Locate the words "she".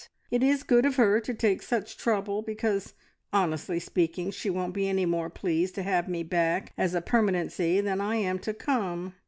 4.31-4.49